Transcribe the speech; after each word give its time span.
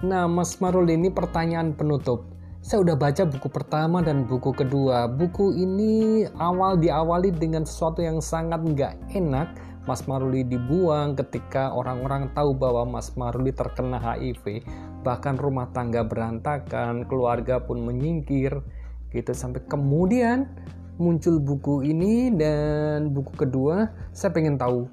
Nah, 0.00 0.24
Mas 0.24 0.56
Marul 0.64 0.88
ini 0.88 1.12
pertanyaan 1.12 1.76
penutup. 1.76 2.24
Saya 2.64 2.80
udah 2.80 2.96
baca 2.96 3.20
buku 3.28 3.52
pertama 3.52 4.00
dan 4.00 4.24
buku 4.24 4.48
kedua. 4.56 5.04
Buku 5.04 5.52
ini 5.52 6.24
awal 6.40 6.80
diawali 6.80 7.28
dengan 7.36 7.68
sesuatu 7.68 8.00
yang 8.00 8.24
sangat 8.24 8.64
nggak 8.64 9.12
enak. 9.12 9.52
Mas 9.84 10.08
Maruli 10.08 10.40
dibuang 10.40 11.20
ketika 11.20 11.76
orang-orang 11.76 12.32
tahu 12.32 12.56
bahwa 12.56 12.88
Mas 12.96 13.12
Maruli 13.12 13.52
terkena 13.52 14.00
HIV. 14.00 14.64
Bahkan 15.04 15.36
rumah 15.36 15.68
tangga 15.76 16.00
berantakan, 16.00 17.04
keluarga 17.04 17.60
pun 17.60 17.84
menyingkir. 17.84 18.56
Gitu 19.12 19.32
sampai 19.36 19.60
kemudian 19.68 20.48
muncul 20.96 21.40
buku 21.40 21.84
ini 21.84 22.32
dan 22.36 23.12
buku 23.12 23.32
kedua 23.32 23.88
saya 24.12 24.36
pengen 24.36 24.60
tahu 24.60 24.84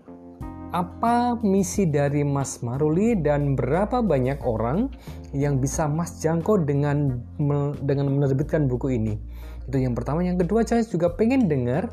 apa 0.77 1.41
misi 1.41 1.89
dari 1.89 2.21
Mas 2.21 2.61
Maruli 2.61 3.17
dan 3.17 3.57
berapa 3.57 4.05
banyak 4.05 4.45
orang 4.45 4.93
yang 5.33 5.57
bisa 5.57 5.89
Mas 5.89 6.21
jangkau 6.21 6.61
dengan 6.61 7.17
dengan 7.81 8.05
menerbitkan 8.13 8.69
buku 8.69 8.93
ini. 8.93 9.17
Itu 9.65 9.81
yang 9.81 9.97
pertama. 9.97 10.21
Yang 10.21 10.45
kedua 10.45 10.61
saya 10.69 10.85
juga 10.85 11.17
pengen 11.17 11.49
dengar 11.49 11.89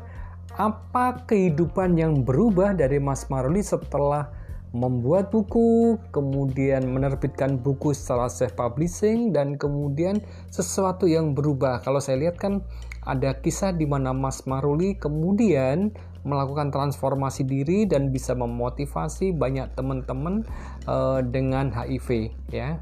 apa 0.55 1.25
kehidupan 1.25 1.97
yang 1.97 2.21
berubah 2.21 2.77
dari 2.77 3.01
Mas 3.01 3.25
Maruli 3.27 3.65
setelah 3.65 4.29
membuat 4.75 5.31
buku, 5.31 5.95
kemudian 6.11 6.83
menerbitkan 6.91 7.63
buku 7.63 7.95
setelah 7.95 8.27
self 8.27 8.59
publishing 8.59 9.31
dan 9.31 9.55
kemudian 9.55 10.19
sesuatu 10.51 11.07
yang 11.07 11.31
berubah. 11.31 11.79
Kalau 11.79 12.03
saya 12.03 12.27
lihat 12.27 12.35
kan 12.35 12.59
ada 13.07 13.39
kisah 13.39 13.71
di 13.71 13.87
mana 13.87 14.11
Mas 14.11 14.43
Maruli 14.43 14.99
kemudian 14.99 15.95
melakukan 16.25 16.73
transformasi 16.73 17.45
diri 17.45 17.85
dan 17.87 18.09
bisa 18.09 18.33
memotivasi 18.35 19.31
banyak 19.31 19.71
teman-teman 19.77 20.43
uh, 20.89 21.23
dengan 21.23 21.71
HIV 21.71 22.35
ya. 22.51 22.81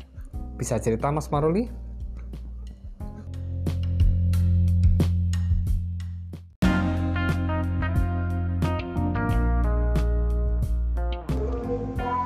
Bisa 0.58 0.82
cerita 0.82 1.14
Mas 1.14 1.30
Maruli? 1.30 1.83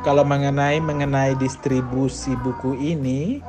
Kalau 0.08 0.24
mengenai 0.24 0.80
mengenai 0.80 1.36
distribusi 1.36 2.32
buku 2.40 2.80
ini, 2.80 3.44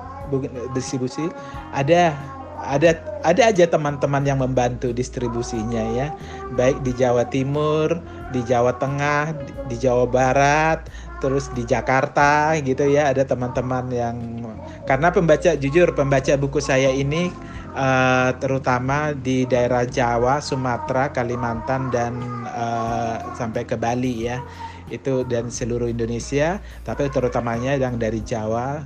distribusi 0.74 1.30
ada 1.70 2.18
ada 2.58 2.98
ada 3.22 3.42
aja 3.46 3.62
teman-teman 3.70 4.26
yang 4.26 4.42
membantu 4.42 4.90
distribusinya 4.90 5.78
ya. 5.94 6.10
Baik 6.58 6.82
di 6.82 6.90
Jawa 6.98 7.30
Timur 7.30 8.02
di 8.34 8.42
Jawa 8.42 8.74
Tengah 8.74 9.38
di 9.70 9.78
Jawa 9.78 10.10
Barat 10.10 10.90
terus 11.22 11.46
di 11.54 11.62
Jakarta 11.62 12.58
gitu 12.58 12.90
ya. 12.90 13.14
Ada 13.14 13.22
teman-teman 13.22 13.86
yang 13.94 14.18
karena 14.90 15.14
pembaca 15.14 15.54
jujur 15.54 15.94
pembaca 15.94 16.34
buku 16.34 16.58
saya 16.58 16.90
ini 16.90 17.30
uh, 17.78 18.34
terutama 18.42 19.14
di 19.14 19.46
daerah 19.46 19.86
Jawa 19.86 20.42
Sumatera 20.42 21.14
Kalimantan 21.14 21.94
dan 21.94 22.18
uh, 22.50 23.22
sampai 23.38 23.62
ke 23.62 23.78
Bali 23.78 24.26
ya 24.26 24.42
itu 24.88 25.24
dan 25.28 25.52
seluruh 25.52 25.88
Indonesia 25.88 26.60
tapi 26.84 27.08
terutamanya 27.12 27.76
yang 27.76 27.96
dari 28.00 28.20
Jawa 28.24 28.82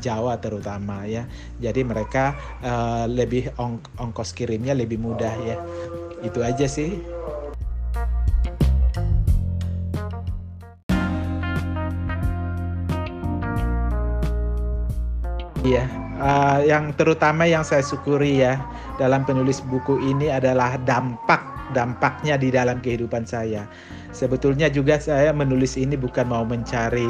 Jawa 0.00 0.38
terutama 0.40 1.04
ya. 1.04 1.28
Jadi 1.60 1.84
mereka 1.84 2.32
uh, 2.64 3.04
lebih 3.04 3.52
ong 3.60 3.82
ongkos 4.00 4.32
kirimnya 4.32 4.72
lebih 4.72 4.96
mudah 4.96 5.34
ya. 5.44 5.56
Itu 6.24 6.40
aja 6.40 6.64
sih. 6.64 6.96
Iya, 15.68 15.84
uh, 16.16 16.64
yang 16.64 16.96
terutama 16.96 17.44
yang 17.44 17.60
saya 17.60 17.84
syukuri 17.84 18.40
ya 18.40 18.56
dalam 18.96 19.28
penulis 19.28 19.60
buku 19.60 20.00
ini 20.00 20.32
adalah 20.32 20.80
dampak 20.80 21.44
dampaknya 21.76 22.40
di 22.40 22.48
dalam 22.48 22.80
kehidupan 22.80 23.28
saya 23.28 23.68
sebetulnya 24.12 24.72
juga 24.72 24.96
saya 24.98 25.30
menulis 25.32 25.76
ini 25.76 25.94
bukan 25.94 26.28
mau 26.28 26.44
mencari 26.44 27.08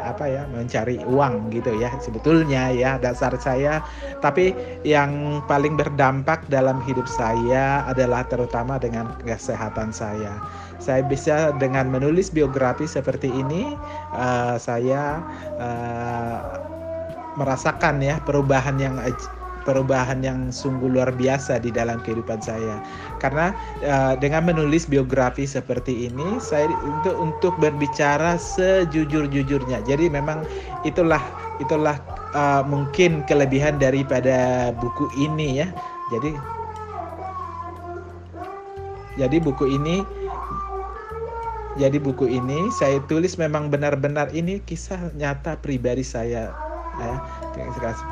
apa 0.00 0.24
ya 0.28 0.42
mencari 0.48 1.00
uang 1.04 1.50
gitu 1.52 1.74
ya 1.76 1.92
sebetulnya 2.00 2.72
ya 2.72 2.96
dasar 3.00 3.34
saya. 3.40 3.80
Tapi 4.20 4.52
yang 4.84 5.42
paling 5.46 5.78
berdampak 5.78 6.44
dalam 6.52 6.82
hidup 6.84 7.06
saya 7.08 7.86
adalah 7.88 8.26
terutama 8.26 8.76
dengan 8.76 9.14
kesehatan 9.22 9.90
saya. 9.94 10.38
Saya 10.78 11.02
bisa 11.02 11.50
dengan 11.58 11.90
menulis 11.90 12.30
biografi 12.30 12.86
seperti 12.86 13.28
ini 13.28 13.74
uh, 14.14 14.54
saya 14.56 15.20
uh, 15.58 16.38
merasakan 17.38 18.02
ya 18.02 18.18
perubahan 18.26 18.78
yang 18.82 18.98
perubahan 19.68 20.24
yang 20.24 20.48
sungguh 20.48 20.88
luar 20.88 21.12
biasa 21.12 21.60
di 21.60 21.68
dalam 21.68 22.00
kehidupan 22.00 22.40
saya. 22.40 22.80
Karena 23.20 23.52
uh, 23.84 24.16
dengan 24.16 24.48
menulis 24.48 24.88
biografi 24.88 25.44
seperti 25.44 26.08
ini, 26.08 26.40
saya 26.40 26.72
untuk 26.80 27.20
untuk 27.20 27.52
berbicara 27.60 28.40
sejujur-jujurnya. 28.40 29.84
Jadi 29.84 30.08
memang 30.08 30.48
itulah 30.88 31.20
itulah 31.60 32.00
uh, 32.32 32.64
mungkin 32.64 33.20
kelebihan 33.28 33.76
daripada 33.76 34.72
buku 34.72 35.12
ini 35.20 35.60
ya. 35.60 35.68
Jadi 36.08 36.32
jadi 39.20 39.36
buku 39.36 39.68
ini 39.68 40.00
jadi 41.76 42.00
buku 42.00 42.26
ini 42.26 42.72
saya 42.74 42.98
tulis 43.06 43.36
memang 43.36 43.70
benar-benar 43.70 44.32
ini 44.34 44.58
kisah 44.64 45.14
nyata 45.14 45.58
pribadi 45.62 46.02
saya 46.02 46.67
ya 46.98 47.16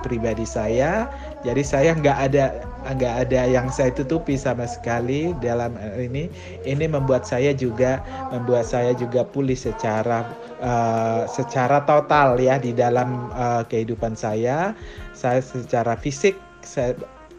pribadi 0.02 0.46
saya. 0.46 1.10
Jadi 1.42 1.62
saya 1.62 1.90
nggak 1.94 2.18
ada 2.30 2.44
nggak 2.86 3.14
ada 3.26 3.40
yang 3.46 3.66
saya 3.70 3.90
tutupi 3.94 4.38
sama 4.38 4.66
sekali 4.66 5.34
dalam 5.42 5.74
ini. 5.98 6.30
Ini 6.66 6.86
membuat 6.90 7.26
saya 7.26 7.54
juga 7.54 8.02
membuat 8.30 8.66
saya 8.66 8.94
juga 8.94 9.26
pulih 9.26 9.58
secara 9.58 10.26
uh, 10.62 11.26
secara 11.30 11.82
total 11.84 12.38
ya 12.38 12.58
di 12.58 12.74
dalam 12.74 13.30
uh, 13.34 13.62
kehidupan 13.66 14.14
saya. 14.14 14.74
Saya 15.16 15.40
secara 15.40 15.96
fisik 15.96 16.36
saya, 16.62 16.94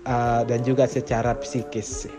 uh, 0.07 0.41
dan 0.47 0.63
juga 0.63 0.87
secara 0.87 1.35
psikis 1.37 2.09